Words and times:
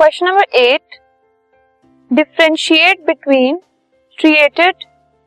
Question 0.00 0.26
number 0.26 0.56
eight 0.56 0.96
differentiate 2.10 3.00
between 3.06 3.56
striated 4.18 4.84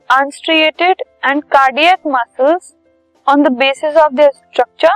unstriated 0.10 1.02
and 1.26 1.44
cardiac 1.46 2.08
muscles 2.08 2.74
on 3.28 3.44
the 3.44 3.52
basis 3.58 3.98
of 3.98 4.14
their 4.14 4.32
structure 4.32 4.96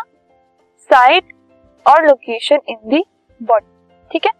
site 0.89 1.33
और 1.85 2.07
location 2.07 2.61
in 2.69 2.77
the 2.85 3.03
body 3.41 3.65
ठीक 4.11 4.25
है? 4.25 4.31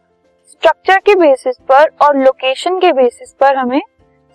structure 0.48 1.00
के 1.00 1.16
basis 1.16 1.58
पर 1.70 1.92
और 2.02 2.18
location 2.18 2.80
के 2.80 2.92
basis 2.94 3.34
पर 3.40 3.58
हमें 3.58 3.82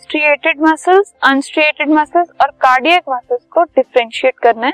स्ट्रिएटेड 0.03 0.61
मसल्स 0.61 1.12
अनस्ट्रिएटेड 1.30 1.90
मसल्स 1.90 2.30
और 2.40 2.50
कार्डियक 2.61 3.11
मसल्स 3.11 3.44
को 3.53 3.64
डिफ्रेंशिएट 3.64 4.39
करना 4.39 4.66
है। 4.66 4.72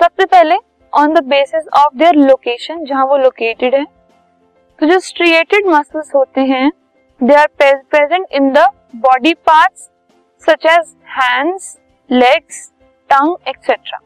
सबसे 0.00 0.26
पहले 0.26 0.58
on 0.92 1.14
the 1.14 1.24
basis 1.26 1.68
of 1.76 1.96
their 1.96 2.14
location 2.24 2.84
जहाँ 2.84 3.06
वो 3.06 3.16
लोकेटेड 3.18 3.74
है 3.74 3.84
तो 4.78 4.86
जो 4.86 4.98
स्ट्रिएटेड 4.98 5.66
मसल्स 5.66 6.14
होते 6.14 6.40
हैं 6.40 6.70
they 7.22 7.34
are 7.34 7.46
present 7.60 8.26
in 8.32 8.50
the 8.52 8.58
body 8.96 9.32
parts 9.34 9.88
such 10.42 10.66
as 10.66 10.94
hands 11.08 11.78
legs 12.10 12.72
tongue 13.10 13.48
etcetera 13.48 13.98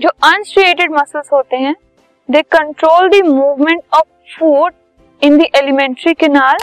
जो 0.00 0.08
अनस्ट्रिएटेड 0.08 0.92
मसल्स 0.92 1.32
होते 1.32 1.56
हैं 1.56 1.74
they 2.30 2.42
control 2.42 3.08
the 3.08 3.24
movement 3.26 3.82
of 3.94 4.36
food 4.38 4.72
in 5.22 5.38
the 5.38 5.46
alimentary 5.54 6.14
canal 6.14 6.56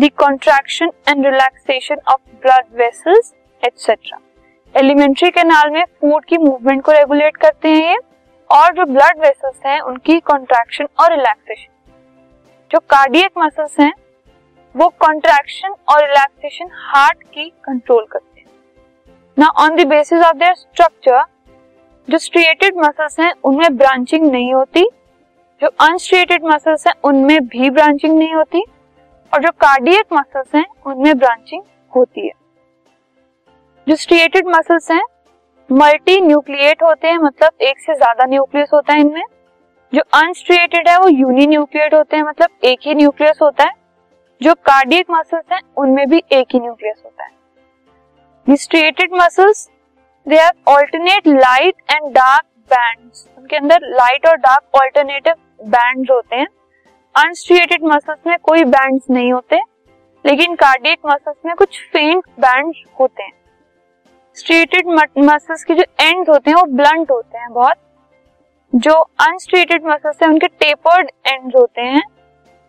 the 0.00 0.10
contraction 0.16 0.90
and 1.08 1.26
relaxation 1.26 1.96
of 2.08 2.20
blood 2.42 2.64
vessels 2.72 3.32
etcetera 3.62 4.18
alimentary 4.74 5.30
canal 5.30 5.70
में 5.70 5.84
food 5.84 6.24
की 6.24 6.38
movement 6.38 6.82
को 6.82 6.92
regulate 6.92 7.36
करते 7.36 7.68
हैं 7.68 7.88
ये, 7.90 7.96
और 8.50 8.72
जो 8.72 8.84
ब्लड 8.84 9.20
वेसल्स 9.20 9.60
हैं, 9.66 9.80
उनकी 9.80 10.18
कॉन्ट्रैक्शन 10.20 10.88
और 11.00 11.10
रिलैक्सेशन 11.10 11.73
जो 12.74 12.78
कार्डियक 12.80 13.30
मसल्स 13.38 13.78
हैं, 13.80 13.92
वो 14.74 14.88
कॉन्ट्रैक्शन 15.00 15.74
और 15.88 16.00
रिलैक्सेशन 16.02 16.68
हार्ट 16.72 17.22
की 17.24 17.48
कंट्रोल 17.64 18.06
करते 18.12 18.40
हैं। 18.40 18.46
ना 19.36 19.48
on 19.58 19.76
the 19.76 19.86
basis 19.86 20.22
of 20.22 20.36
their 20.36 20.54
structure 20.54 21.22
जो 22.08 22.18
स्ट्रिएटेड 22.18 22.76
मसल्स 22.76 23.20
हैं, 23.20 23.32
उनमें 23.44 23.76
ब्रांचिंग 23.76 24.26
नहीं 24.30 24.52
होती। 24.54 24.84
जो 25.62 25.68
अनस्ट्रिएटेड 25.80 26.44
मसल्स 26.44 26.86
हैं, 26.86 26.94
उनमें 27.04 27.46
भी 27.46 27.70
ब्रांचिंग 27.70 28.18
नहीं 28.18 28.34
होती। 28.34 28.64
और 29.32 29.42
जो 29.42 29.50
कार्डियक 29.50 30.12
मसल्स 30.12 30.54
हैं, 30.54 30.66
उनमें 30.86 31.18
ब्रांचिंग 31.18 31.62
होती 31.92 32.26
है। 32.26 32.32
जो 33.86 33.96
स्ट्रिएटेड 33.96 34.48
मसल्स 34.48 34.90
हैं 34.90 35.02
मल्टी 35.70 36.20
न्यूक्लिएट 36.20 36.82
होते 36.82 37.08
हैं 37.08 37.18
मतलब 37.18 37.62
एक 37.62 37.80
से 37.80 37.94
ज़्यादा 37.94 38.24
न्यूक्लियस 38.24 38.70
होता 38.74 38.92
है 38.92 39.00
इनमें। 39.00 39.22
जो 39.94 40.02
अनस्ट्रिएटेड 40.14 40.88
है, 40.88 40.98
वो 40.98 41.08
यूनि 41.08 41.46
न्यूक्लिएट 41.46 41.94
होते 41.94 42.16
हैं। 42.16 42.22
मतलब 42.22 42.48
एक 42.64 42.78
ही 42.82 42.94
न्यूक्लियस 42.94 43.38
होता 43.42 43.64
है। 43.64 43.72
जो 44.42 44.54
कार्डियक 44.54 45.06
मसल्स 45.10 45.52
हैं, 45.52 45.60
उनमें 45.76 46.08
भी 46.08 46.22
एक 46.32 46.46
ही 46.52 46.60
न्यूक्लियस 46.60 47.02
होता 47.04 47.24
है। 47.24 48.56
Striated 48.56 49.12
muscles 49.12 49.68
they 50.28 50.38
are 50.38 50.52
alternate 50.68 51.26
light 51.26 51.74
and 51.90 52.12
dark 52.12 52.44
bands 52.70 53.28
उनके 53.38 53.56
अंदर 53.56 53.78
लाइट 53.82 54.26
और 54.26 54.36
डार्क 54.36 54.76
ऑल्टरनेटिव 54.82 55.34
बैंड्स 55.62 56.10
होते 56.10 56.36
हैं। 56.36 56.46
अनस्ट्रिएटेड 57.14 57.84
मसल्स 57.84 58.18
में 58.26 58.36
कोई 58.38 58.64
बैंड्स 58.64 59.04
नहीं 59.10 59.32
होते, 59.32 59.60
लेकिन 60.24 60.54
कार्डियक 60.54 60.98
मसल्स 61.06 61.36
में 61.46 61.54
कुछ 61.56 61.80
फेंट 61.92 62.24
बैंड्स 62.40 62.82
होते 63.00 63.22
हैं। 63.22 63.32
स्ट्रेटेड 64.36 64.86
मसल्स 65.18 65.64
के 65.64 65.74
जो 65.74 65.84
एंड्स 66.00 66.28
होते 66.28 66.50
हैं, 66.50 66.56
वो 66.56 66.66
ब्लंट 66.66 67.10
होते 67.10 67.38
हैं 67.38 67.52
बहुत। 67.52 67.76
जो 68.74 68.92
अनस्ट्रेटेड 68.92 69.84
मसल्स 69.86 70.16
है, 70.22 70.28
उनके 70.28 70.46
टेपर्ड 70.46 71.10
एंड्स 71.26 71.54
होते 71.56 71.80
हैं 71.80 72.02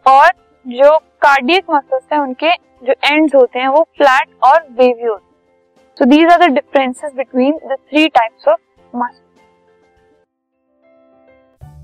और 0.06 0.32
जो 0.66 0.98
कार्डियक 0.98 1.64
मसल्स 1.72 2.04
है, 2.14 2.20
उनके 2.20 2.52
जो 2.86 2.94
एंड्स 3.06 3.36
होते 3.36 3.60
हैं, 3.60 3.68
वो 3.68 3.82
फ्लैट 3.98 4.30
और 4.44 4.62
वेवी 4.72 5.04
होते 5.04 5.26
हैं. 5.26 5.34
So 5.98 6.06
these 6.06 6.32
are 6.32 6.48
the 6.48 6.54
differences 6.54 7.12
between 7.14 7.54
the 7.66 7.78
three 7.90 8.08
types 8.08 8.48
of 8.48 8.60
muscle 8.94 9.24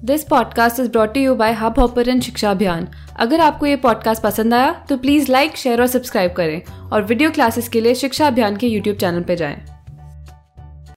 this 0.05 0.23
podcast 0.23 0.79
is 0.79 0.91
brought 0.91 1.17
you 1.17 1.35
by 1.35 1.53
hubhopper 1.79 2.19
Shiksha 2.19 2.51
Abhiyan 2.51 2.87
अगर 3.19 3.39
आपको 3.39 3.65
ये 3.65 3.75
पॉडकास्ट 3.75 4.23
पसंद 4.23 4.53
आया 4.53 4.71
तो 4.89 4.97
प्लीज़ 4.97 5.31
लाइक 5.31 5.57
शेयर 5.57 5.81
और 5.81 5.87
सब्सक्राइब 5.87 6.33
करें 6.33 6.61
और 6.93 7.03
वीडियो 7.03 7.31
क्लासेस 7.31 7.69
के 7.69 7.81
लिए 7.81 7.95
शिक्षा 7.95 8.27
अभियान 8.27 8.57
के 8.57 8.67
यूट्यूब 8.67 8.97
चैनल 8.97 9.23
पर 9.23 9.35
जाएँ। 9.35 9.80